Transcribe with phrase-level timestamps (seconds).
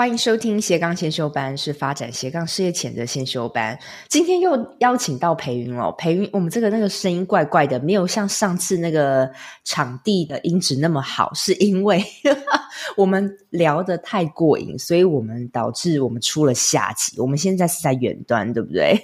[0.00, 3.78] 欢迎收听斜杠先修班，是发展斜杠事业前的先修班。
[4.08, 9.30] 今天又邀请到培云了，培云，我们这个那个声音怪怪的，没有像上次那个
[9.62, 12.02] 场地的音质那么好，是因为
[12.96, 17.20] 我们聊得太过瘾，所以我们导致我们出了下集。
[17.20, 18.98] 我们现在是在远端，对不对？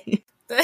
[0.48, 0.56] 对。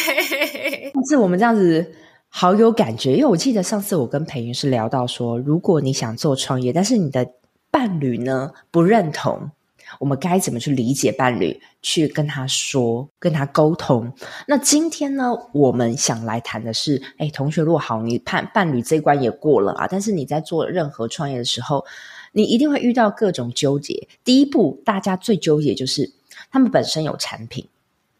[0.94, 1.92] 上次我们这样子
[2.30, 7.28] 好有感觉，因为我记得上次我跟培云是聊到说，如果你想做创业，但是你的
[7.70, 9.50] 伴侣呢不认同。
[9.98, 14.12] 我们该怎么去理解伴侣，去跟他说，跟他沟通？
[14.46, 21.84] 那今天呢，我们想来谈的是，哎，同学，如果好，你伴伴侣这一关也过了啊，但是你在做任何创业的时候，
[22.32, 24.08] 你一定会遇到各种纠结。
[24.24, 26.12] 第一步，大家最纠结就是
[26.50, 27.66] 他们本身有产品，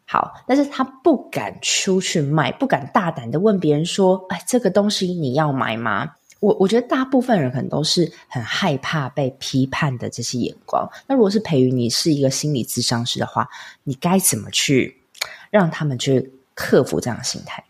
[0.07, 6.17] 好，但是他不敢出去卖，不敢大胆的问别人说，哎，这个东西你要买吗？
[6.43, 10.91] 我我觉得大部分人可能都是很害怕被批判的这些眼光。
[11.07, 13.49] 那如果是培育，你是一个心理咨商师的话，
[13.85, 15.01] 你该怎么去
[15.51, 17.65] 让他们去克服这样的心态？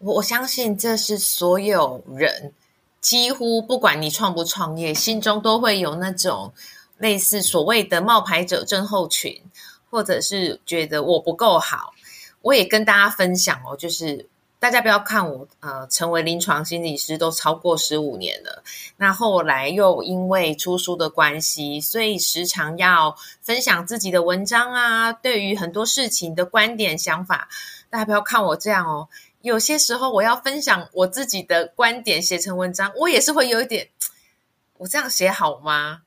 [0.00, 2.52] 我我相信这是所有人
[3.00, 6.52] 几乎不管你创不创业，心中都会有那种
[6.98, 9.40] 类似所谓的冒牌者症候群，
[9.88, 11.94] 或者是觉得我不够好。
[12.42, 14.28] 我也跟大家分享哦，就是。
[14.66, 18.64] 大家不要看我，呃，成为临床心理师都超过十五年了。
[18.96, 27.48] 那后来又因为出书的关系，所以时常要分享自己的文章啊，对于很多事情的观点想法。
[27.90, 29.08] 大家不要看我这样哦，
[29.40, 33.90] 有些时候我要分享我自己的观点写成文章，我也是会有一点，
[34.78, 36.00] 我这样写好吗？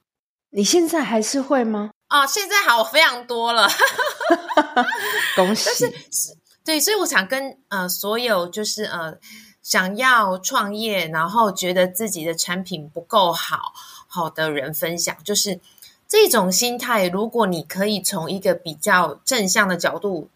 [0.50, 1.92] 你现在还是会吗？
[2.10, 3.70] 啊，现在好非常多了，
[5.38, 5.64] 恭喜。
[5.66, 6.36] 但是
[6.70, 9.18] 对，所以我想跟呃所有就是呃
[9.64, 13.74] 想要创业，然后觉得自己的产品不够好
[14.08, 15.60] 好的人分享，就是
[16.08, 17.08] 这种心态。
[17.08, 20.30] 如果你可以从一个比较正向的角度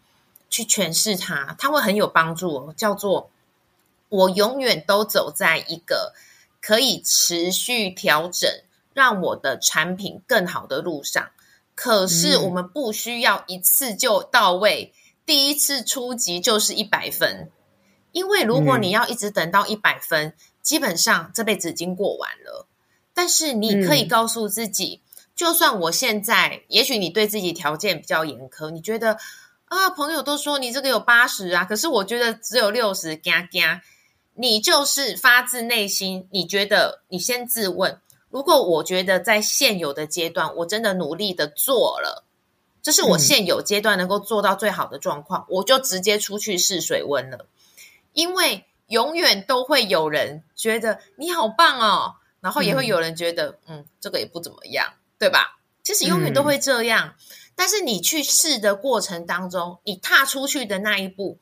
[0.50, 2.74] 去诠释它，它会很有帮助哦。
[2.76, 3.30] 叫做
[4.08, 6.14] 我永远都走在一个
[6.60, 8.50] 可以持续调整，
[8.92, 11.30] 让我的产品更好的路上。
[11.76, 14.92] 可是我们不需要一次就到位。
[14.92, 17.50] 嗯第一次初级就是一百分，
[18.12, 22.66] 因为如果你要一直等到一百分，嗯，基本上这辈子已经过完了。
[23.14, 29.18] 但是你可以告诉自己，嗯，就算我现在，也许你对自己条件比较严苛，你觉得
[29.66, 33.82] 啊，朋友都说你这个有八十啊，可是我觉得只有六十，嘎嘎。
[34.36, 42.24] 你就是发自内心，你觉得你先自问，如果我觉得在现有的阶段，我真的努力的做了。
[42.84, 47.46] 这是我现有阶段能够做到最好的状况，嗯，我就直接出去试水温了。
[48.12, 55.58] 因为永远都会有人觉得你好棒哦，然后也会有人觉得，嗯，嗯，这个也不怎么样，对吧？
[55.82, 57.14] 其实永远都会这样。
[57.18, 61.38] 嗯，但是你去试的过程当中，你踏出去的那一步，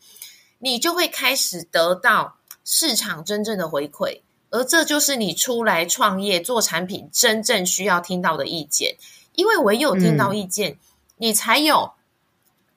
[0.61, 4.21] 你就会开始得到市场真正的回馈，
[4.51, 8.97] 而这就是你出来创业做产品真正需要听到的意见。
[9.35, 10.71] 因为唯有听到意见。
[10.71, 10.79] 嗯
[11.23, 11.93] 你才有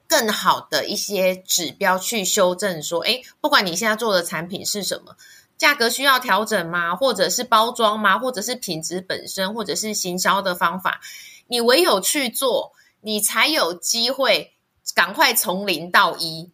[0.06, 5.16] 更好的一些指标去修正，说，哎，不管你现在做的产品是什么，
[5.58, 6.94] 价格需要调整吗？
[6.94, 8.20] 或者是包装吗？
[8.20, 11.00] 或者是品质本身，或者是行销的方法，
[11.48, 12.70] 你唯有去做，
[13.00, 14.52] 你才有机会
[14.94, 16.52] 赶快从零到一。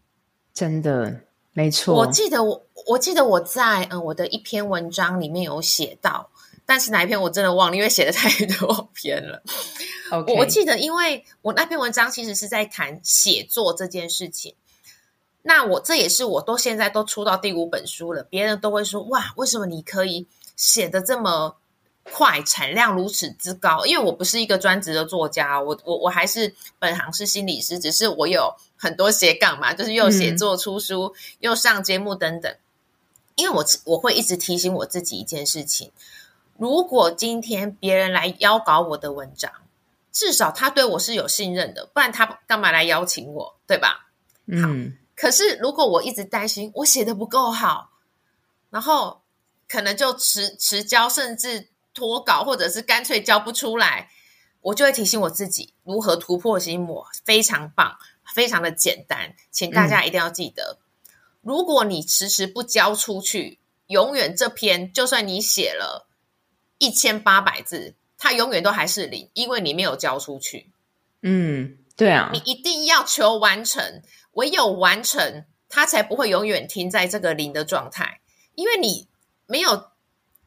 [0.54, 1.20] 真的，
[1.52, 1.94] 没错。
[1.94, 6.30] 我记得我，我记得我在嗯我的一篇文章里面有写到。
[6.72, 9.42] 但是哪一篇我真的忘了，因为写的太多篇了。
[10.26, 14.54] 我我记得，因为我那篇文章其实是在谈写作这件事情。
[15.42, 21.58] 那我这也是我都现在都出到第五本书了，别人都会说：“哇，为什么你可以写的这么
[22.04, 32.56] 快，产量如此之高？”因为我不是一个专职的作家，我我我还是本行是心理师，只是我有很多斜杠嘛，就是又写作、出书、嗯、又上节目等等。
[33.34, 35.92] 因为我我会一直提醒我自己一件事情。
[36.56, 39.50] 如果今天别人来邀稿我的文章，
[40.12, 44.08] 至少他对我是有信任的，不然他干嘛来邀请我，对吧？
[44.46, 44.68] 好。
[44.68, 44.96] 嗯。
[45.14, 47.90] 可是如果我一直担心我写的不够好，
[48.70, 49.22] 然后
[49.68, 54.10] 可能就迟迟交，甚至脱稿，或者是干脆交不出来，
[54.60, 57.06] 我就会提醒我自己如何突破心魔。
[57.24, 57.96] 非常棒，
[58.34, 61.12] 非常的简单，请大家一定要记得，嗯。
[61.42, 66.08] 如果你迟迟不交出去，永远这篇就算你写了。
[66.82, 70.68] 一千八百字，它永远都还是零，因为你没有交出去。
[71.20, 74.02] 嗯，对啊，你一定要求完成，
[74.32, 78.20] 唯有完成，它才不会永远停在这个零的状态。
[78.56, 79.06] 因为你
[79.46, 79.90] 没有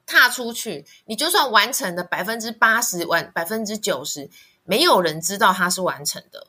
[0.05, 4.29] 踏出去，你就算完成了百分之八十，完百分之九十，
[4.65, 6.47] 没有人知道它是完成的。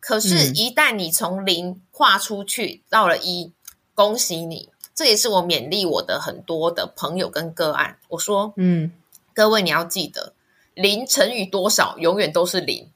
[0.00, 3.52] 可是，一旦你从零跨出去到了一，
[3.94, 4.70] 恭喜你！
[4.94, 7.98] 这也是我勉励我的很多的朋友跟个案。
[8.08, 8.92] 我说，嗯，
[9.34, 10.32] 各位你要记得，
[10.74, 12.88] 零乘以多少，永远都是零。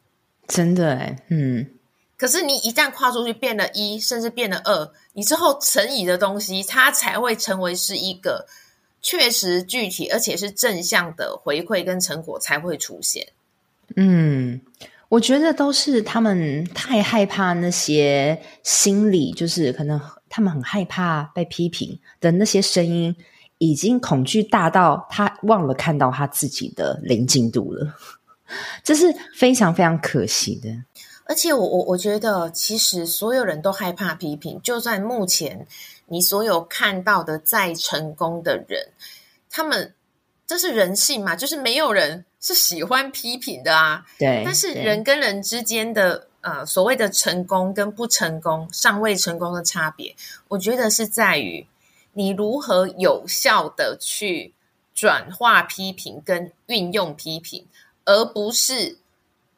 [0.46, 1.66] 真的哎，嗯。
[2.16, 8.46] 可是你一旦跨出去变了一，甚至变了二，你之后乘以的东西，它才会成为是一个
[9.02, 13.26] 确实具体而且是正向的回馈跟成果才会出现。
[13.96, 14.60] 嗯。
[15.10, 19.98] 我觉得都是他们太害怕那些心理，就是可能
[20.28, 23.16] 他们很害怕被批评的那些声音，
[23.58, 27.94] 已经恐惧大到他忘了看到他自己的临近度了，
[28.82, 30.70] 这是非常非常可惜的。
[31.26, 35.66] 而且我我我觉得，其实所有人都害怕批评，就算目前
[36.06, 38.88] 你所有看到的再成功的人，
[39.50, 39.94] 他们。
[40.46, 41.36] 这是人性嘛？
[41.36, 44.02] 就是没有人是喜欢批评的啊。
[44.18, 44.40] 对。
[44.46, 50.16] 但是人跟人之间的呃所谓的成功跟不成功、尚未成功的差别，
[50.48, 51.66] 我觉得是在于
[52.18, 54.52] 你如何有效的去
[54.92, 57.64] 转化批评跟运用批评，
[58.04, 58.98] 而不是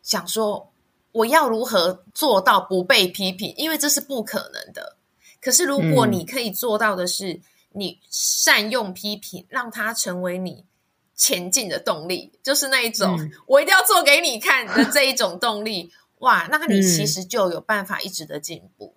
[0.02, 0.70] 想说
[1.12, 4.96] 我要如何做到不被批评，因为这是不可能的。
[5.40, 7.42] 可是如果你可以做到的是，嗯、
[7.72, 10.66] 你善用批评，让它成为你。
[11.16, 15.90] 前进的动力就是那一种，嗯、我一定要做给你看的这一种动力。
[16.18, 18.94] 哇，那你其实就有办法一直的进步。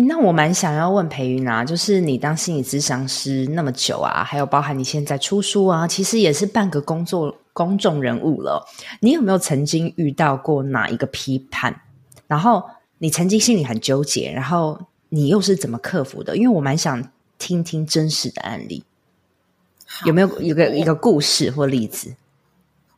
[0.00, 8.64] 嗯、那我蛮想要问培云啊，就是你当心理咨商师那么久啊，还有包含你现在出书啊，其实也是半个工作公众人物了。
[9.00, 11.74] 你有没有曾经遇到过哪一个批判？
[12.28, 12.62] 然后
[12.98, 16.36] 你曾经心里很纠结，然后你又是怎么克服的？
[16.36, 17.02] 因为我蛮想
[17.36, 18.84] 听听真实的案例。
[20.04, 22.14] 有没有一个一个故事或例子？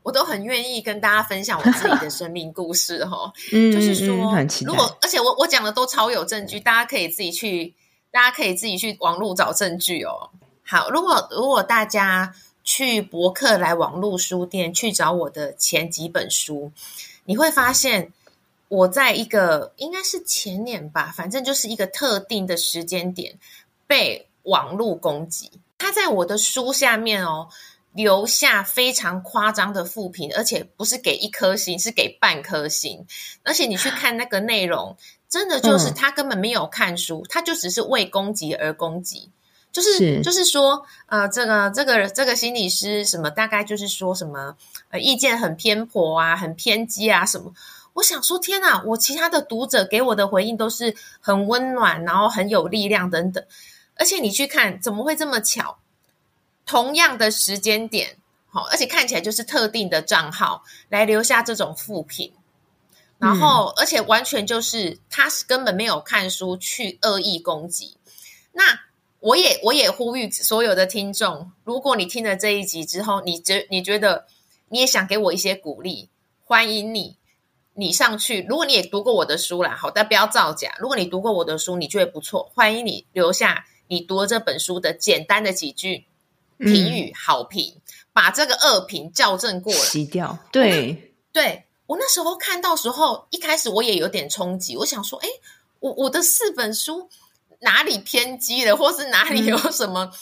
[0.02, 3.32] 我都很愿意跟大家分享我自己的生命故事哈。
[3.52, 7.74] 嗯，就是说，嗯、如果而且我我讲的都超有证据，大家可以自己去，
[8.10, 10.30] 大家可以自己去网络找证据哦。
[10.62, 16.70] 好，如果如果大家去博客来网络书店去找我的前几本书，
[17.24, 18.12] 你会发现
[18.68, 23.34] 我在一个应该是前年吧，反正就是一个特定的时间点
[23.86, 25.50] 被网络攻击。
[25.78, 27.48] 他在我的书下面哦，
[27.92, 33.06] 留下非常夸张的负评，而且不是给一颗星，是给半颗星。
[33.44, 34.96] 而且你去看那个内容，
[35.28, 39.30] 真的就是他根本没有看书，他就只是为攻击而攻击。
[39.72, 44.56] 就是，是就是说，呃，这个这个这个心理师什么，大概就是说什么，
[44.90, 47.52] 呃，意见很偏颇啊，很偏激啊，什么。
[47.92, 48.82] 我想说，天哪！
[48.86, 53.44] 我其他的读者给我的回应都是很温暖，然后很有力量等等。
[53.96, 55.78] 而且你去看，怎么会这么巧？
[56.66, 58.16] 同样的时间点，
[58.48, 62.32] 好，而且看起来就是特定的账号来留下这种负评，
[63.18, 67.96] 然后，嗯、而且完全就是他是根本没有看书去恶意攻击。
[68.52, 68.80] 那
[69.20, 74.26] 我也我也呼吁所有的听众，如果你听了这一集之后，你觉你觉得
[74.68, 76.08] 你也想给我一些鼓励，
[76.44, 77.16] 欢迎你，
[77.74, 78.46] 你上去。
[78.48, 80.74] 如果你也读过我的书啦，好，但不要造假。
[80.78, 83.66] 如果你读过我的书，你觉得不错，欢迎你留下。
[83.88, 86.06] 你读了这本书的简单的几句
[86.60, 90.38] 评语好评，嗯、把这个恶评校正过来，洗掉。
[90.52, 95.28] 对，对我那时候看到时候，一开始我也有点冲击，我想说，哎，
[95.80, 97.08] 我我的四本书
[97.60, 100.12] 哪里偏激了，或是哪里有什么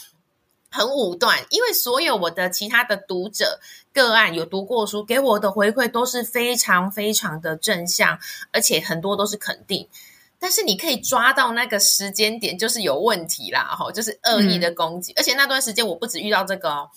[0.71, 1.39] 很武断？
[1.41, 3.59] 嗯、因为所有我的其他的读者
[3.93, 8.19] 个案有读过书，给我的回馈都是非常非常的正向，
[8.51, 9.87] 而且很多都是肯定。
[10.39, 15.11] 但是你可以抓到那个时间点，就是有问题啦，哈，就是恶意的攻击。
[15.11, 16.89] 嗯、而且那段时间我不止遇到这个哦，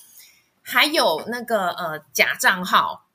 [0.62, 3.06] 还有那个呃假账号，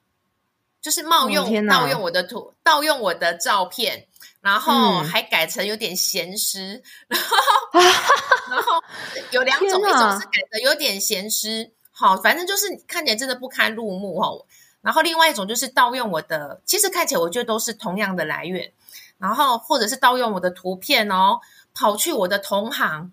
[0.82, 4.08] 就是冒用盗用我的图，盗用我的照片，
[4.42, 7.38] 然后还改成有点咸湿， 然后
[8.52, 8.84] 然后
[9.32, 14.46] 有两种，一种是改的有点咸湿，好，反正就是看起来真的不堪入目哦。
[14.82, 18.74] 然后另外一种就是盗用我的，其实看起来我觉得都是同样的来源。
[19.18, 21.40] 然后，或者是盗用我的图片哦，
[21.74, 23.12] 跑去我的同行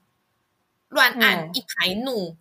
[0.88, 2.36] 乱按一排怒，嗯、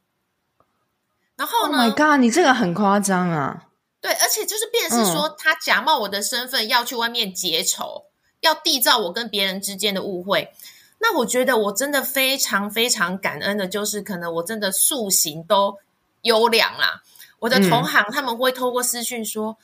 [1.38, 2.20] 然后呢？Oh my god！
[2.20, 3.68] 你这个很夸张啊！
[4.02, 8.06] 对，而且就是变是说，嗯、他假冒我的身份要去外面结仇，
[8.42, 10.54] 要缔造我跟别人之间的误会。
[11.00, 15.78] 那我觉得我真的非常非常感恩的，就是可能我真的素行都
[16.22, 17.02] 优良啦。
[17.40, 19.58] 我的同行他们会透过私讯说：“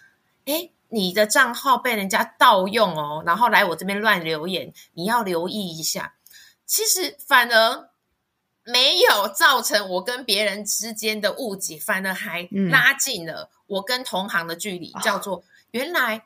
[0.45, 6.15] 哎、嗯，你的账号被人家盗用哦，然后来我这边乱留言，你要留意一下。”
[6.65, 7.89] 其实反而
[8.63, 14.91] 没有造成我跟别人之间的误解，反而还拉近了我跟同行的距离。
[14.93, 16.25] 嗯、叫做原来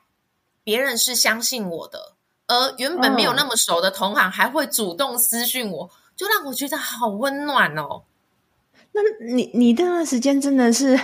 [0.62, 2.14] 别人是相信我的，
[2.46, 8.02] 而原本没有那么熟的同行还会主动私讯我，就让我觉得好温暖哦。
[8.92, 11.00] 那你你这段时间真的是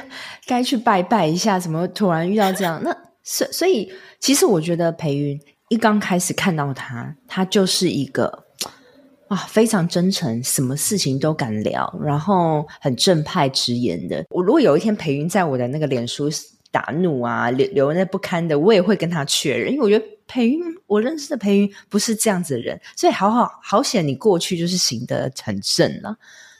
[0.46, 2.82] 该去拜拜一下，怎么突然遇到这样？
[2.84, 8.44] 那所所以，其实我觉得培云一刚开始看到他，他就是一个。
[9.28, 14.26] 啊，非常真诚，什么事情都敢聊，然后很正派直言的。
[14.30, 16.28] 我如果有一天培云在我的那个脸书
[16.72, 26.16] 打怒啊，留留那不堪的，我也会跟他确认，因为我觉得培云，我认识的培云不是这样子的人，所以好好好险，你过去就是行得很正了。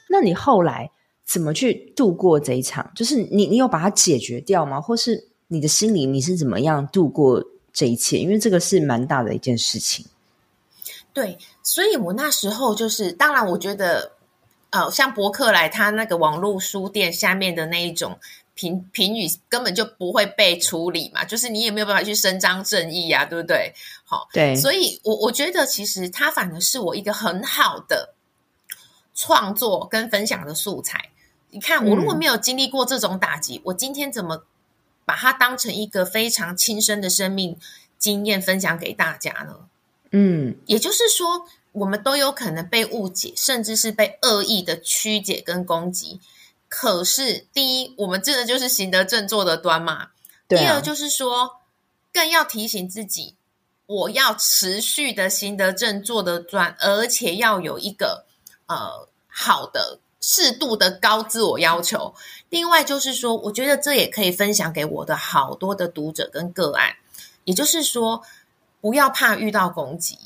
[0.08, 0.88] 那你后来
[1.26, 2.88] 怎么去度过这一场？
[2.94, 4.80] 就是你你有把它解决掉吗？
[4.80, 8.18] 或是你的心里你是怎么样度过这一切？
[8.18, 10.06] 因为这个是蛮大的一件事情。
[11.12, 14.12] 对，所以我那时候就是，当然，我觉得，
[14.70, 18.16] 呃，像博客来，他那个网络书店下面的那一种
[18.54, 23.74] 评评语，根本就不会被处理嘛，就是你也没有办法去伸张正义呀、啊，对不对？
[24.04, 28.14] 好，对，所以我我觉得，其实它反而是我一个很好的
[29.12, 31.10] 创作跟分享的素材。
[31.50, 34.44] 你看，我如果没有经历过这种打击，嗯、我今天怎么
[35.10, 37.58] 把它当成一个非常亲身的生命
[37.98, 39.56] 经验分享给大家呢？
[40.12, 46.20] 嗯，也就是说，我们都有可能被误解，甚至是被恶意的曲解跟攻击。
[46.68, 50.10] 可是，第一，我们真的就是行得正坐得端嘛。
[50.46, 50.62] 对啊。
[50.62, 51.56] 第二，就是说，
[52.12, 53.34] 更要提醒自己，
[53.86, 58.26] 我要持续的行得正坐得端，而且要有一个
[58.68, 62.14] 呃好的适度的高自我要求。
[62.48, 66.96] 另外，就是说，我觉得这也可以分享给我的好多的读者跟个案。
[67.44, 68.22] 也就是说。
[68.82, 70.16] 不要怕遇到攻击，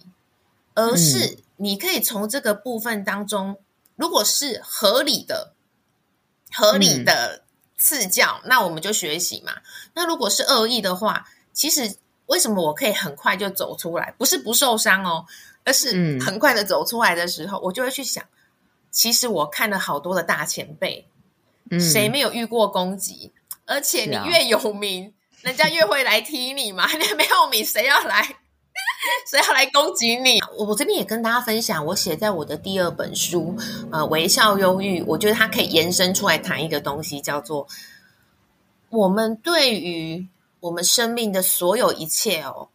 [0.75, 3.57] 而是你可以从这个部分当中，嗯、
[3.97, 5.53] 如果是合理的、
[6.53, 7.43] 合理的
[7.77, 9.55] 赐教，嗯、那我们就学习嘛。
[9.95, 11.97] 那如果是恶意的话，其实
[12.27, 14.15] 为什么我可以很快就走出来？
[14.17, 15.27] 不是不受伤哦，
[15.65, 18.25] 而是很快的走出来的时候，嗯、我就会去想，
[18.95, 21.09] 其实我看了好多的大前辈，
[21.69, 23.33] 嗯、谁没有遇过攻击？
[23.67, 26.87] 而且你越有名，啊、人家越会来踢你嘛。
[26.95, 28.23] 你没有名，谁要来？
[29.29, 30.41] 谁要来攻击你？
[30.57, 33.57] 我这边也跟大家分享，我写在我的第二本书，
[33.91, 35.03] 呃，微笑忧郁。
[35.03, 37.67] 我觉得它可以延伸出来谈一个东西，叫做
[38.91, 40.27] 我们对于
[40.61, 42.69] 我们生命的所有一切哦，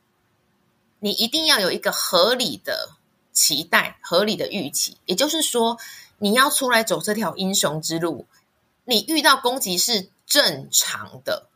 [0.99, 2.89] 你一定要有一个合理的
[3.31, 4.97] 期待、合理的预期。
[5.05, 5.77] 也就是说，
[6.19, 8.27] 你要出来走这条英雄之路，
[8.85, 11.47] 你遇到攻击是正常的。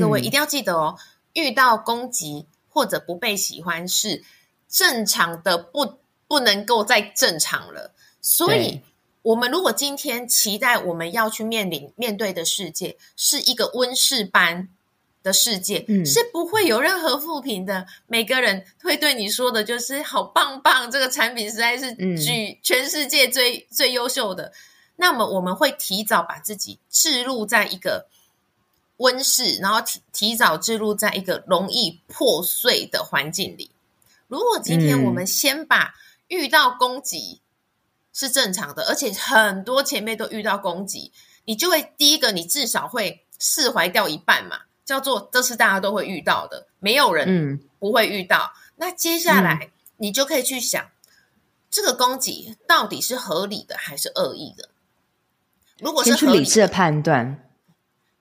[0.00, 0.96] 各位一定要记得哦，
[1.34, 2.46] 遇到攻击。
[2.72, 4.22] 或者不被喜欢是
[4.68, 7.92] 正常的不，不不能够再正常了。
[8.22, 8.80] 所以，
[9.22, 14.68] 我们如果今天期待我们要去面临面对的世界是一个温室般
[15.22, 17.86] 的世界，嗯，是不会有任何负评的。
[18.06, 24.52] 每个人会对你说的就是“好棒棒”，这个产品实在是举全世界最、嗯、最优秀的。
[24.96, 28.08] 那么，我们会提早把自己置入在一个。
[29.02, 33.70] 温室，然后提提早置入在一个容易破碎的环境里。
[34.28, 35.94] 如果今天我们先把
[36.28, 37.40] 遇到攻击
[38.12, 41.12] 是正常的，嗯、而且很多前辈都遇到攻击，
[41.46, 48.52] 你就会第一个，你至少会释怀掉一半嘛，叫做这是大家都会遇到的，没有人不会遇到。
[48.56, 50.84] 嗯、那接下来你就可以去想，
[51.70, 54.68] 这个攻击到底是合理的还是恶意的？
[55.78, 57.48] 如果是合理的判断。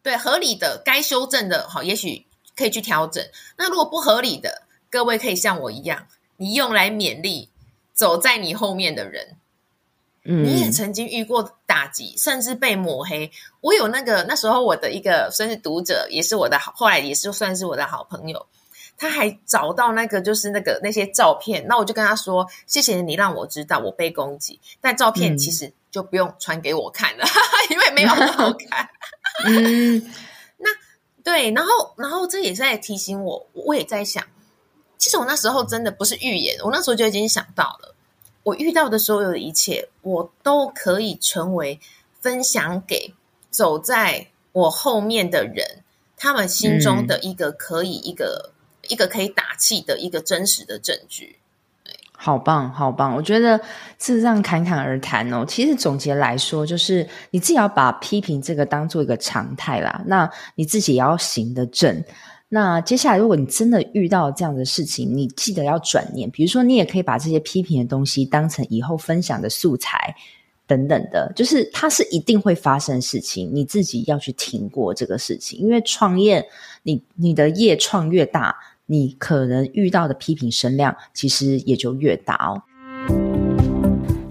[0.04, 3.28] 对，合理的该修正的，好，也许可以去调整。
[3.58, 4.62] 那如果不合理的，
[4.92, 6.06] 各位可以像我一样，
[6.38, 7.50] 你用来勉励
[7.94, 9.38] 走在你后面的人。
[10.32, 13.32] 嗯，你也曾经遇过打击，甚至被抹黑。
[13.62, 18.46] 我有那个那时候我的一个算是读者，也是我的好，后来也是算是我的好朋友。
[18.96, 28.90] 他还找到那个就是那个那些照片，那我就跟他说：“谢谢你让我知道我被攻击，但照片其实就不用传给我看了，嗯、 因为没有很好看。
[29.48, 30.12] ”嗯，
[30.60, 30.70] 那
[31.24, 34.22] 对，然后，然后这也在提醒我，我也在想，
[34.98, 37.96] 其实我那时候真的不是预言，我那时候就已经想到了，
[38.44, 41.80] 我遇到的所有的一切，我都可以成为
[42.20, 43.14] 分享给
[43.50, 45.84] 走在我后面的人，
[46.18, 51.38] 他们心中的一个可以一个、嗯、一个可以打气的一个真实的证据。
[52.22, 53.16] 好棒，好棒！
[53.16, 53.58] 我觉得
[53.98, 55.46] 是这样侃侃而谈哦。
[55.48, 60.02] 其实总结来说，就是你自己要把批评这个当做一个常态啦。
[60.06, 62.04] 那你自己也要行得正。
[62.50, 66.30] 那接下来，如果你真的遇到这样的事情，你记得要转念。
[66.32, 70.16] 比如说，你也可以把这些批评的东西当成以后分享的素材
[70.68, 71.32] 等等的。
[71.36, 75.60] 就是它是一定会发生的事情，你自己要去挺过这个事情。
[75.60, 76.46] 因为创业，
[76.84, 78.56] 你你的业创越大。
[78.92, 82.64] 你可能遇到的批评声量，其实也就越大哦。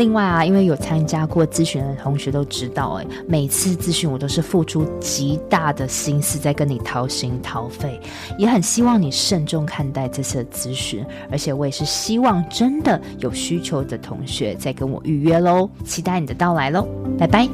[0.00, 8.00] 另外啊，因为有参加过咨询的同学都知道，哎，每次咨询我都是付出极大的心思在跟你掏心掏肺，
[8.38, 16.88] 也很希望你慎重看待这次的咨询，而且我也是希望真的有需求的同学再跟我预约喽，期待你的到来喽，
[17.18, 17.46] 拜拜。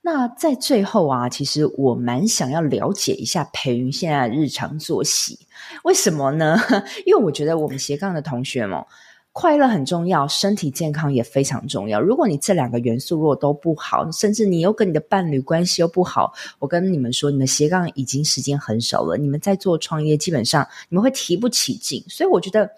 [0.00, 5.38] 那在最后啊，其实我蛮想要了解一下培云现在日常作息，
[5.84, 6.58] 为什么呢？
[7.04, 8.82] 因为我觉得我们斜杠的同学们。
[9.40, 12.00] 快乐很重要，身体健康也非常重要。
[12.00, 19.16] 如果你这两个元素如果都不好，甚至你又跟你的伴侣关系又不好，我跟你们说，你们斜杠已经时间很少了。
[19.16, 22.02] 你们在做创业，基本上你们会提不起劲。
[22.08, 22.68] 所以我觉得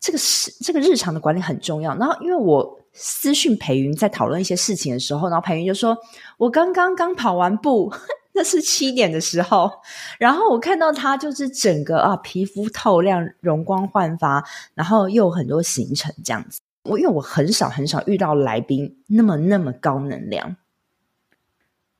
[0.00, 1.96] 这个是这个日常的管理很重要。
[1.96, 5.96] 然后因为我私讯培芸在讨论一些事情的时候，然后培芸就说
[6.36, 7.92] ：“我刚刚刚跑完步。”
[8.34, 9.70] 那是七点的时候，
[10.18, 14.42] 然后我看到他就是整个啊皮肤透亮、容光焕发，
[14.74, 16.60] 然后又有很多行程这样子。
[16.84, 20.56] 我因为我很少很少遇到来宾那么那么高能量，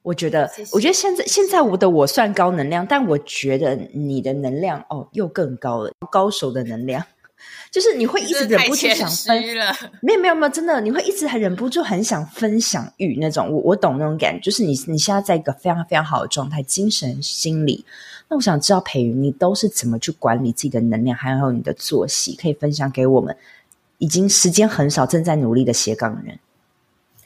[0.02, 7.04] 我觉得谢谢我觉得现在现在我的我算高能量，但我觉得你的能量哦又更高了，高手的能量。
[7.70, 9.42] 就是你会一直忍不住想分，
[10.02, 13.50] 没有没有没有，真的你会一直还忍不住很想分享欲那种。
[13.50, 17.84] 我我懂那种感觉，就是你你现在在一个非常非常好的状态，精神心理。
[18.28, 23.36] 那我想知道培云，你都是怎么去管理自己的能量，还有你的作息，可以分享给我们
[23.98, 26.38] 已经时间很少、正在努力的斜杠人。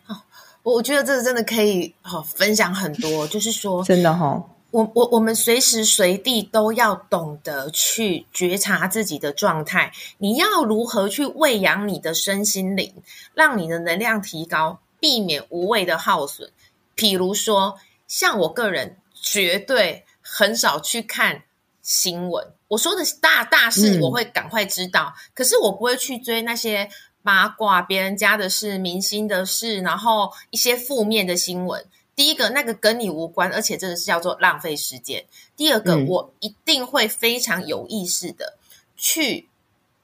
[0.06, 0.16] 哦，
[0.62, 4.44] 我我觉得这个真的可以哦分享很多，就是说真的哈、哦。
[4.76, 9.90] 我我我们随时随地都要懂得去觉察自己的状态。
[10.18, 12.92] 你要如何去喂养你的身心灵，
[13.32, 16.50] 让你的能量提高，避免无谓的耗损？
[16.94, 21.44] 比如说，像我个人绝对很少去看
[21.80, 22.46] 新闻。
[22.68, 26.90] 我说的大大事，我会赶快知道，嗯、可是我不会去追那些
[27.22, 31.82] 八卦、别人家的事、明星的事，然后一些负面的新闻。
[32.16, 35.26] 第一个，那个跟你无关，而且真的是叫做浪费时间。
[35.54, 38.56] 第二个，嗯、我一定会非常有意识的
[38.96, 39.50] 去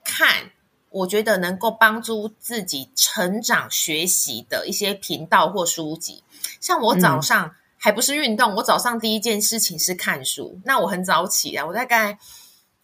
[0.05, 0.51] 看，
[0.91, 6.23] 我觉得能够帮助自己成长学习的一些频道或书籍。
[6.61, 10.61] 像我早上、嗯、还不是运动，我早上第一件事情是看书。
[10.67, 12.19] 那我很早起啊，我大概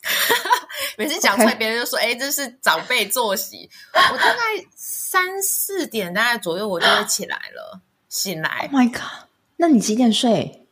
[0.97, 4.41] 每次讲出来，别人就说：“哎这是早辈作息。”我大概
[4.75, 7.83] 三四点大概左右，我就会起来了。
[8.09, 9.29] 醒来，Oh my God！
[9.57, 10.66] 那你几点睡？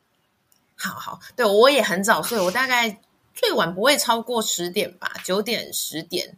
[0.75, 3.01] 好好，对，我也很早睡，我大概
[3.35, 6.37] 最晚不会超过十点吧，九点十点。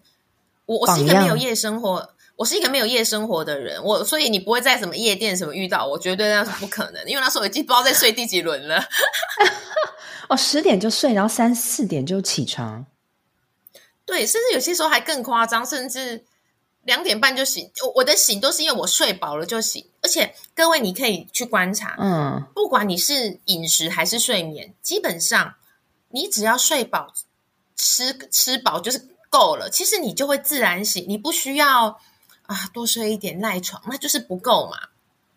[0.66, 8.82] 我我是一个没有夜生活，我是一个没有夜生活的人，我所以你不会在什么夜店什么遇到我，绝对那是不可能，因为那时候我已经不知道在睡第几轮了。
[10.28, 12.86] 哦，十点就睡，然后三四点就起床。
[14.04, 16.24] 对，甚至有些时候还更夸张，甚至。
[16.88, 19.86] 两点半就醒，我的醒都是因为我睡饱了就醒。
[20.00, 25.56] 而且各位，你可以去观察，嗯，不管你是饮食还是睡眠，基本上
[26.08, 27.12] 你只要睡饱、
[27.76, 29.68] 吃吃饱就是够了。
[29.68, 32.00] 其实你就会自然醒，你不需要
[32.46, 34.88] 啊多睡一点赖床，那就是不够嘛，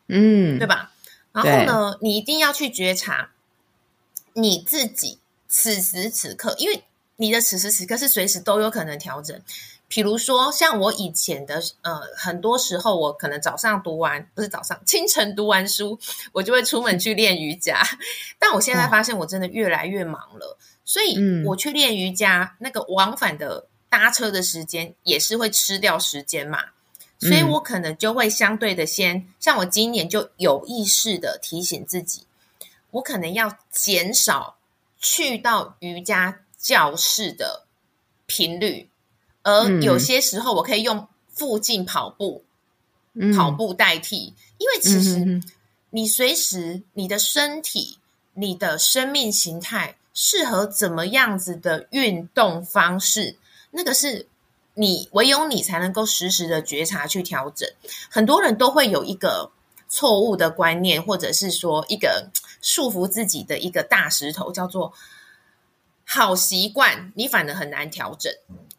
[0.08, 0.94] 嗯，对吧？
[1.34, 3.32] 然后呢，你一定要去觉察
[4.32, 6.86] 你自己此时此刻，因为
[7.18, 9.42] 你的此时此刻是随时都有可能调整。
[9.92, 16.00] 比如说，像我以前的呃，很多时候我可能早上读完，不是早上，清晨读完书，
[16.32, 17.84] 我就会出门去练瑜伽。
[18.40, 26.60] 但我现在发现，我真的越来越忙了，所以我去练瑜伽，那个往返的搭车的时间也是会吃掉时间嘛。
[27.20, 32.26] 所以我可能就会相对的先，像我今年就有意识的提醒自己，
[32.92, 34.56] 我可能要减少
[34.98, 37.66] 去到瑜伽教室的
[38.26, 38.88] 频率。
[39.44, 42.44] 而有些时候，我可以用附近跑步、
[43.14, 45.42] 嗯、跑步代替，因为其实
[45.90, 47.98] 你随时你的身体、
[48.34, 53.36] 你的生命形态适合怎么样子的运动方式，
[53.72, 54.28] 那个是
[54.76, 57.68] 你唯有你才能够实时的觉察去调整。
[58.10, 59.52] 很多人都会有一个
[59.90, 62.30] 错误的观念，或者是说一个
[62.62, 64.94] 束缚自己的一个大石头，叫做
[66.06, 68.32] 好习惯，你反而很难调整。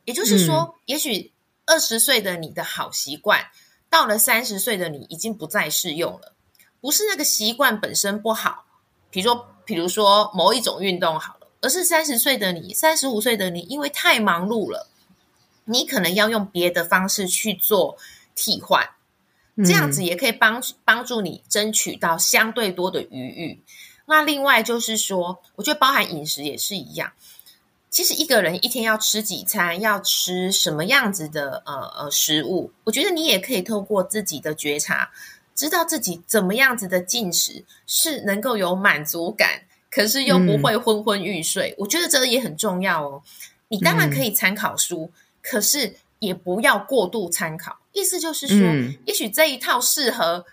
[0.04, 1.32] 也就是说，嗯、也许
[1.66, 3.46] 二十岁的你的好习惯，
[3.88, 6.34] 到了三十岁的你已经不再适用了。
[6.80, 8.64] 不是那个习惯本身不好，
[9.10, 14.88] 比如说，比如说某一种运动好了，而是三十岁的你、三十五岁的你，因为太忙碌了，
[15.64, 17.96] 你可能要用别的方式去做
[18.34, 18.90] 替换，
[19.58, 23.62] 这样子也可以帮帮助你争取到相对多的余裕。
[24.06, 27.12] 那另外就是说，我觉得包含饮食也是一样。
[27.92, 35.10] 其实一个人一天要吃几餐，要吃什么样子的呃呃食物，我觉得你也可以透过自己的觉察，
[35.54, 41.72] 知道自己怎么样子的进食是能够有满足感，可是又不会昏昏欲睡。
[41.72, 43.22] 嗯、我觉得这个也很重要哦。
[43.68, 47.78] 你当然可以参考书，嗯、可是也不要过度参考。
[47.92, 50.46] 意思就是说，嗯、也许这一套适合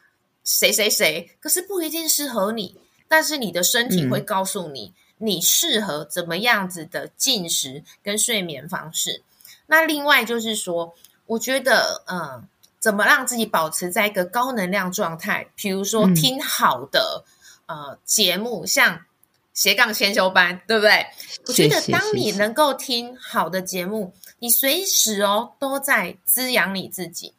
[0.44, 2.76] 谁谁谁，可是不一定适合你。
[3.08, 4.94] 但是你的身体会告诉你。
[5.20, 9.22] 嗯你适合怎么样子的进食跟睡眠方式？
[9.68, 12.48] 那另外就是说，我觉得，嗯，
[12.80, 15.46] 怎么让自己保持在一个高能量状态？
[15.56, 17.26] 比如说，听好的、
[17.68, 19.06] 嗯、呃节目，像
[19.54, 21.06] 斜杠先修班，对不对？
[21.48, 27.34] 我觉得，当你能够听好的节目，你随时哦都在滋养你自己。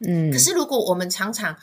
[0.00, 1.56] 嗯，可是如果我们常常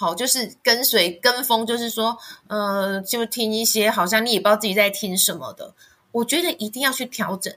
[0.00, 5.74] 好，就是跟随跟风，就是说，呃，就听一些好像你也不知道自己在听什么的。
[6.10, 7.54] 我觉得一定要去调整。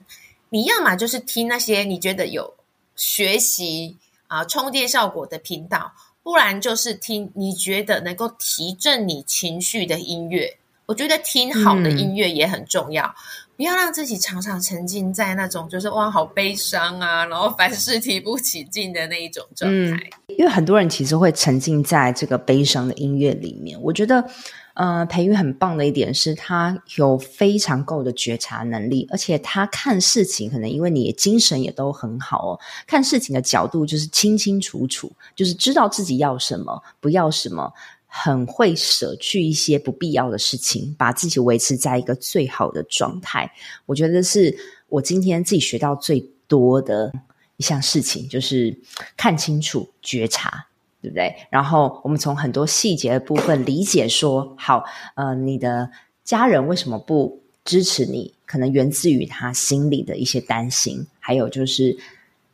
[0.50, 2.54] 你要么就是听那些你觉得有
[2.98, 3.96] 学习
[4.28, 10.58] 啊、充电效果的频道，不然就是听你觉得能够提振你情绪的音乐。
[10.86, 13.06] 我觉得听好的音乐也很重要。
[13.06, 13.14] 嗯
[13.56, 19.96] 不要让自己常常沉浸在那种就是哇好悲伤啊，然后凡事提不起劲的那一种状态。
[19.96, 23.80] 嗯，因为很多人其实会沉浸在这个悲伤的音乐里面。
[23.80, 24.28] 我觉得，
[24.74, 37.72] 呃，培育很棒的一点是他有非常够的觉察能力，而且他看事情可能因为你的精神也都很好哦，看事情的角度就是清清楚楚，就是知道自己要什么，不要什么。
[38.16, 43.52] 很会舍去一些不必要的事情，把自己维持在一个最好的状态。
[43.88, 44.56] 我觉得是
[44.88, 47.12] 我今天自己学到最多的
[47.58, 48.78] 一项事情，就是
[49.18, 50.68] 看清楚、觉察，
[51.02, 51.36] 对不对？
[51.50, 54.84] 然后我们从很多细节的部分理解说，好，
[55.16, 55.90] 呃，你的
[56.24, 58.36] 家人为什么不支持你？
[58.46, 61.08] 可能源自于他心里的一些担心。
[61.20, 61.98] 还有就是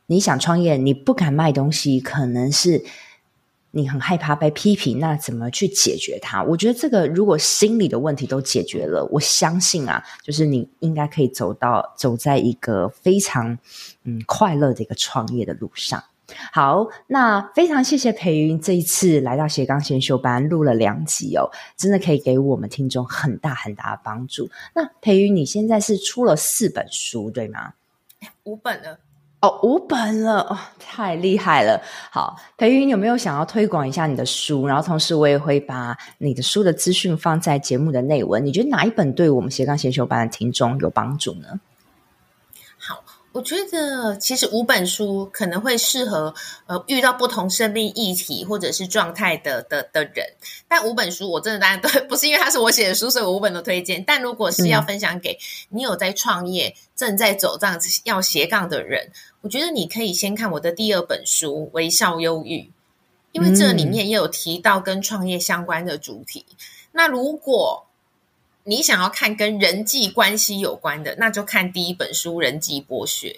[0.06, 2.82] 你想创业，你不敢卖东西，可能是。
[3.72, 6.42] 你很害怕被批评，那怎么去解决它？
[6.42, 13.58] 我觉得这个如果心理的问题都解决了，我相信啊，就是你应该可以走到走在一个非常
[14.04, 16.02] 嗯快乐的一个创业的路上。
[16.52, 24.48] 好，那非常谢谢培云这一次来到斜杠先修班录了两集哦，真的可以给我们听众很大很大的帮助。
[24.74, 27.74] 那培云你现在是出了四本书对吗？
[28.44, 28.98] 五本了。
[29.40, 31.80] 哦，五本了哦，太厉害了！
[32.10, 34.66] 好，培云，有没有想要推广一下你的书？
[34.66, 38.44] 然后同时我也会把你的书的资讯放在节目的内文。
[38.44, 41.58] 你觉得哪一本对我们斜杠先修班的听众有帮助呢？
[43.32, 43.40] 好。
[43.40, 46.34] 我觉得其实五本书可能会适合
[46.66, 50.26] 呃遇到不同生命议题或者是状态的的的人，
[50.68, 54.02] 但五本书我真的当然对， 不是因为它是我写的书，所以我五本都推荐。
[54.04, 55.38] 但如果是要分享给
[55.68, 59.10] 你有在创业、正在走这样子要斜杠的人，
[59.42, 62.58] 我觉得你可以先看我的第二本书《微笑忧郁》，
[63.32, 66.44] 因为这里面也有提到跟创业相关的主题。
[66.92, 67.86] 那如果
[68.70, 73.28] 你想要看跟人际关系有关的，那就看第一本书《人际剥削》。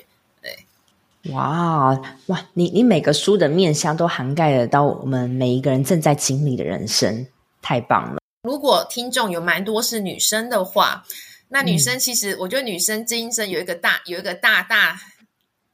[0.42, 7.26] 对，哇哇，你你每个书的面向都涵盖得到我们每一个人正在经历的人生，
[7.62, 8.18] 太棒了。
[8.42, 11.02] 如果听众有蛮多是女生的话，
[11.48, 15.00] 那女生其实、嗯、我觉得女生今生有一个大有一个大大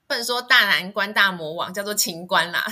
[0.07, 2.65] 不能说大难关大魔王，叫做情关啦。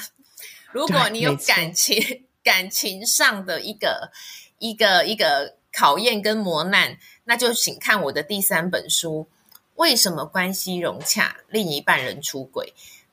[0.71, 4.13] 如果你有感情感情上的一个
[4.61, 9.29] 一个一个考验跟磨难，那就请看我的第三本书。
[9.75, 12.73] 为什么关系融洽，另一半人出轨？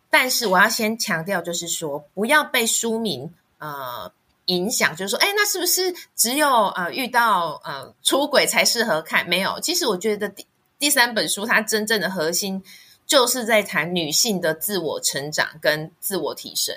[0.10, 4.10] 但是我要先强调，就是说不要被书名呃
[4.46, 9.28] 影响，就是说，哎，那是不是只有呃遇到呃出轨才适合看？
[9.28, 10.48] 没有，其实我觉得第
[10.80, 12.64] 第三本书它真正的核心
[13.06, 16.74] 就是在谈女性的自我成长跟自我提升。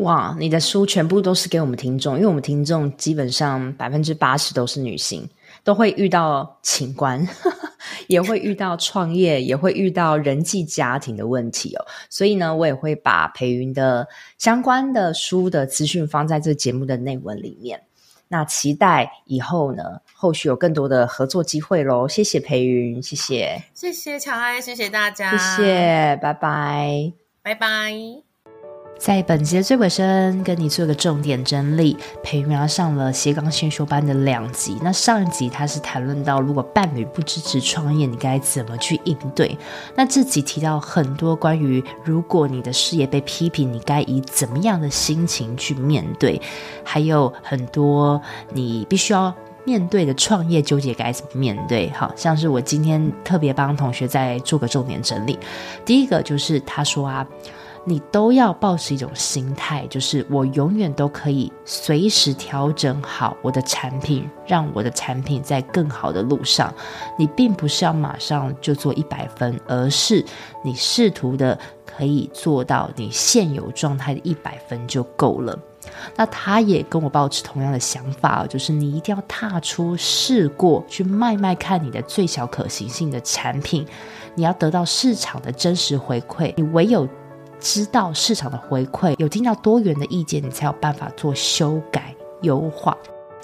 [0.00, 5.28] 哇，你的书全部都是给我们听众，因为我们听众基本上百分之八十都是女性，
[5.64, 7.26] 都会遇到情关。
[8.06, 11.86] 也会遇到创业，也会遇到人际家庭的问题哦。
[12.08, 17.80] 所以呢，我也会把培云的相关的书的资讯放在这节目的内文里面。
[18.28, 19.82] 那期待以后呢，
[20.12, 22.06] 后续有更多的合作机会喽。
[22.06, 28.29] 谢谢培云，谢谢，谢谢乔安，谢谢大家，谢谢，拜拜，拜拜。
[29.00, 31.96] 在本集的最尾声，跟你做个重点整理。
[32.22, 34.76] 培苗上了斜杠先修班的两集。
[34.82, 39.56] 那上一集他是谈论到，如果伴侣不支持创业，你该怎么去应对？
[39.96, 46.38] 那这集提到很多关于，如果你的事业被批评，你该以怎么样的心情去面对？
[46.84, 48.20] 还有很多
[48.52, 49.34] 你必须要
[49.64, 51.88] 面对的创业纠结该怎么面对？
[51.92, 55.38] 好像是我今天特别帮同学在做个重点整理。
[55.86, 57.26] 第一个就是他说啊。
[57.84, 66.72] 你都要抱持一种心态，就是我永远都可以随时调整好我的产品，让我的产品在更好的路上。
[67.16, 70.22] 你并不是要马上就做一百分，而是
[70.62, 75.58] 你试图的可以做到你现有状态的一百分就够了。
[76.14, 83.86] 那他也跟我抱持同样的想法，就是你一定要踏出试过去卖卖看你的最小可行性的产品，
[84.34, 87.08] 你要得到市场的真实回馈，你唯有。
[87.60, 92.96] 知道市场的回馈，有听到多元的意见，你才有办法做修改优化。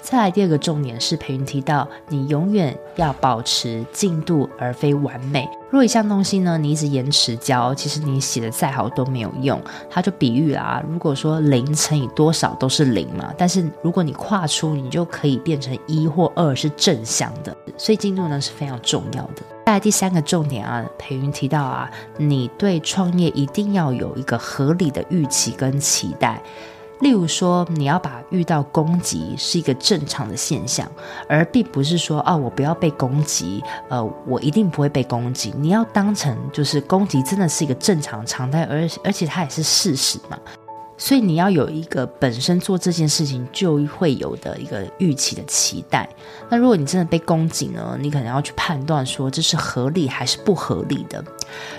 [0.09, 5.45] 再来第二个重点是，培云提到，你永远要保持进度，而非完美。
[5.69, 9.61] 若一项东西呢，你一直延迟交，其实你写的再好都没有用。
[9.89, 17.53] 他就比喻啦，如果说零乘以多少都是零嘛，但是如果你跨出，你就可以变成一或二是正向的。
[17.75, 19.41] 所以进度呢是非常重要的。
[19.65, 26.41] 再来第三个重点啊，培云提到啊，你对创业一定要有一个合理的预期跟期待。
[27.01, 30.89] 例如说，你要把遇到攻击是一个正常的现象，
[31.29, 35.53] 而并不是说啊，我不要被攻击，呃，我一定不会被攻击。
[35.57, 40.37] 你要当成就是攻击真的是一个正常常态，而而且它也是事实嘛。
[40.97, 46.09] 所以你要有一个本身做这件事情就会有的一个预期的期待。
[46.49, 51.23] 那如果你真的被攻击呢，你可能要去判断说这是合理还是不合理的。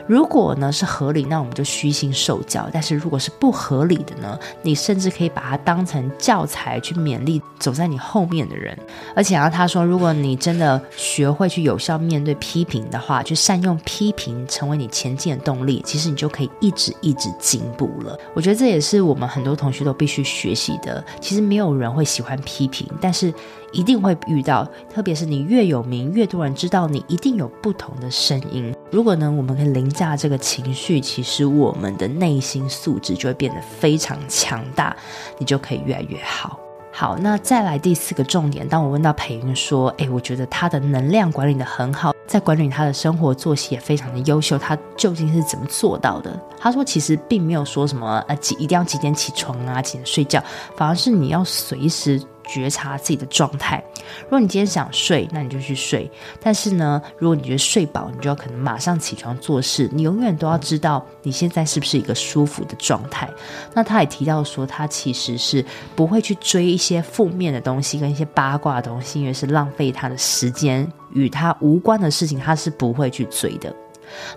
[0.07, 8.79] 如果呢是合理，那我们就虚心受教；但是如果是不合理的呢，你甚至可以把它当成教材去勉励走在你后面的人。
[9.17, 18.17] 而且啊，他说，如果你真的学会去有效面对批评的话，去善用批评成为你前进的动力，其实你就可以一直一直进步了。
[18.33, 19.08] 我觉得这也是。
[19.09, 23.33] 我们很多同学都必须学习的，其实没有人会喜欢批评，但是
[23.73, 24.69] 一定会遇到。
[24.93, 28.75] 特别是你越有名，越多人知道你，一定有不同的声音。
[28.91, 34.95] 如果呢，我们可以凌驾这个情绪，其实我们的内心素质就会变得非常强大，
[35.39, 36.59] 你就可以越来越好。
[36.91, 38.67] 好，那再来第四个重点。
[38.67, 50.41] 当我问到培云说：“诶，我觉得他的能量管理的很好，在管理他的生活作息也非常的优秀，他究竟是怎么做到的？”他说：“其实并没有说什么呃几一定要几点起床啊，几点睡觉，
[50.77, 53.81] 反而是你要随时。”觉察自己的状态。
[54.25, 56.11] 如果你今天想睡，那你就去睡。
[56.41, 59.89] 但是呢，如果你觉得睡饱，你就要可能马上起床做事。
[59.93, 63.29] 你永远都要知道你现在是不是一个舒服的状态。
[63.75, 73.75] 那他也提到说，他其实是不会去追一些负面的东西跟一些八卦的东西，因为是浪费他的时间，与他无关的事情，他是不会去追的。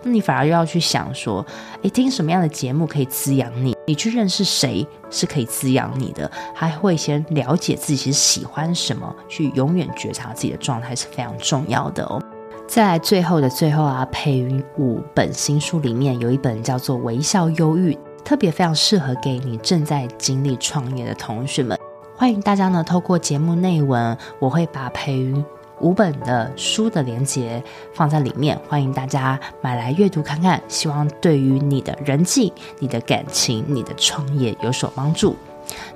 [0.03, 1.45] 那你反而又要去想说，
[1.81, 3.75] 诶，听什么样的节目可以滋养你？
[3.87, 6.29] 你去认识谁是可以滋养你的？
[6.55, 12.21] 还会先了解自己是喜欢什么，去永远觉察自己的状态是非常重要的哦。
[12.67, 21.77] 再来最后的最后啊，培芸五本新书里面有一本叫做《微笑忧郁》，特别非常适合给你正在经历创业的同学们。
[22.15, 25.43] 欢迎大家呢透过节目内文，我会把培芸。
[25.81, 27.61] 五本的书的连接
[27.93, 35.35] 放在里面，欢迎大家买来阅读看看，希望对于你的人际、你的感情、你的创业有所帮助。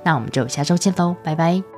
[0.02, 1.75] 那我们就下周见喽，拜拜。